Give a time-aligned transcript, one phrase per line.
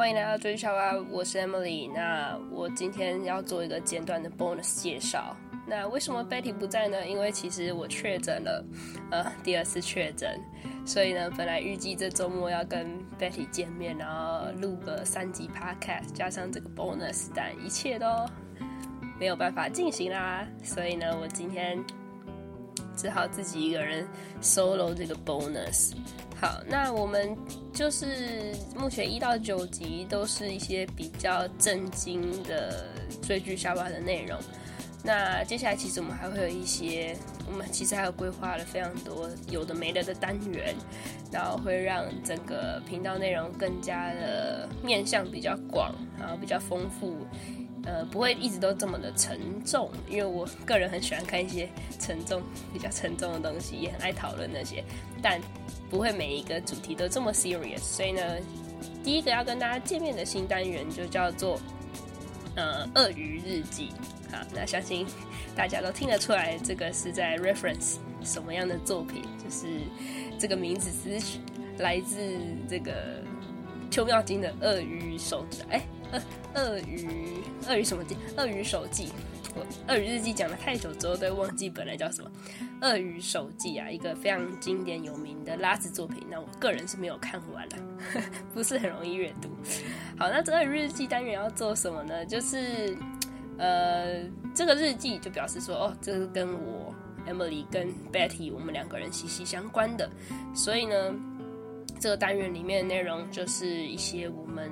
[0.00, 1.92] 欢迎来到追剧小蛙，我是 Emily。
[1.92, 5.36] 那我今天要做一个简短的 bonus 介绍。
[5.66, 7.06] 那为什么 Betty 不在呢？
[7.06, 8.64] 因为其实我确诊了，
[9.10, 10.40] 呃，第二次确诊，
[10.86, 18.06] 所以呢，本来预计这周末要跟 Betty 见面，然后录个三集 podcast，加上这个 bonus，但一切都
[19.18, 20.48] 没有办法进行啦。
[20.62, 21.78] 所以呢，我今天
[23.00, 24.06] 只好自己一个人
[24.42, 25.92] solo 这个 bonus。
[26.38, 27.36] 好，那我们
[27.72, 32.86] 就是目前一到九集都是一些比较震惊的
[33.22, 34.38] 追剧笑话的内容。
[35.02, 37.16] 那接下来其实我们还会有一些，
[37.50, 40.74] 我们其实还有规划了非常多有的没的的单元，
[41.32, 47.26] 然后会让整个频道内容更加的面向比较广，然后比较丰富。
[47.86, 51.66] 呃，不会一直都这么的沉重，因为我个人很喜欢看一些
[51.98, 52.42] 沉重、
[52.74, 54.84] 比较沉重的东西，也很爱讨论那些，
[55.22, 55.40] 但
[55.88, 57.78] 不会每一个主题都这么 serious。
[57.78, 58.20] 所以呢，
[59.02, 61.58] 第一个要跟大家见面的新单元就叫做
[62.54, 63.88] 呃《鳄鱼日记》。
[64.30, 65.06] 好，那相信
[65.54, 69.22] 大家都听得出来，这个是在 reference 什么样的作品？
[69.42, 69.66] 就是
[70.38, 71.38] 这个名字是
[71.78, 73.22] 来自这个
[73.90, 75.82] 邱妙金的《鳄鱼手记》哎。
[76.12, 76.20] 鳄
[76.54, 78.16] 鳄鱼，鳄鱼什么记？
[78.36, 79.12] 鳄鱼手记。
[79.54, 82.28] 我鳄鱼日记讲了太久之后，都忘记本来叫什么。
[82.80, 86.26] 鳄鱼手记啊，一个非常经典有名的拉子作品。
[86.28, 87.76] 那我个人是没有看完了，
[88.52, 89.48] 不是很容易阅读。
[90.18, 92.26] 好，那这个日记单元要做什么呢？
[92.26, 92.96] 就是
[93.60, 96.92] 呃，这个日记就表示说，哦，这是跟我
[97.28, 100.10] Emily 跟 Betty 我们两个人息息相关的。
[100.54, 101.14] 所以呢，
[102.00, 104.68] 这个单元里面的内容就是一些我们。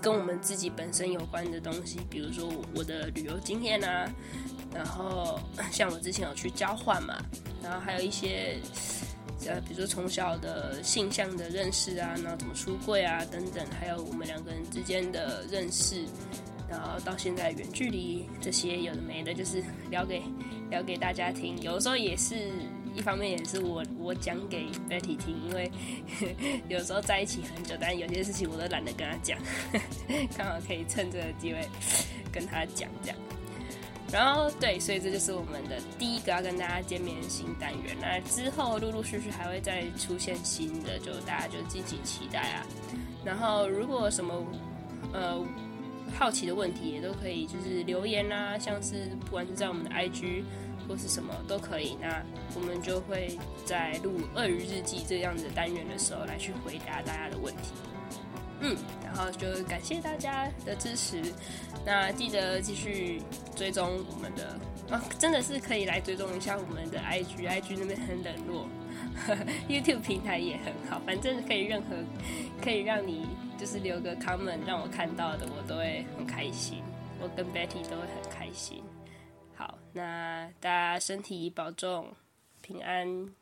[0.00, 4.08] 跟我们自己本身有关的东西，比如说我的旅游经验啊，
[4.72, 5.40] 然后
[5.72, 7.16] 像我之前有去交换嘛，
[7.60, 8.60] 然后还有一些
[9.44, 16.04] 呃，比如说从小的性向的认识啊，然后怎么出柜啊等等，还有我们两个人之间的认识，
[16.72, 20.22] 然后到现在远距离这些有的没的，就是聊给
[20.70, 22.50] 聊给大家听，有的时候也是。
[22.94, 25.72] 一方面也是我我讲给 Betty 听，因为
[26.68, 29.38] 有时候在一起很久，但有些事情我都懒得跟他讲，
[30.36, 31.66] 刚好可以趁这个机会
[32.30, 33.18] 跟他讲这样。
[34.12, 37.96] 然后对，所以这就是我们的第一个要跟大家见面的新单元。
[37.98, 42.66] 那之后陆陆续续还会再出现新的，就大家就敬请期待啊。
[43.24, 44.34] 然后如果什么
[45.14, 45.42] 呃
[46.18, 50.44] 好奇的问题也都可以，就是留言啦，像是不管是在我们的 IG。
[50.88, 52.22] 或是什么都可以，那
[52.56, 57.70] 我们就会在录《鳄鱼日记》这样的单元的时候来去回答大家的问题。
[58.58, 61.22] 嗯，然后就感谢大家的支持，
[61.86, 63.22] 那记得继续
[63.54, 64.58] 追踪我们的
[65.18, 68.66] 真的是可以来追踪一下我们的 IG，IG 那边很冷落，
[69.68, 71.96] YouTube 平台也很好，反正可以任何
[72.62, 73.26] 可以让你
[73.58, 76.82] 就是留个 comment 让我看到的，我都会很开心，
[77.20, 78.82] 我跟 Betty 都会很开心。
[79.54, 82.08] 好，那大家身体保重，
[82.60, 83.32] 平安。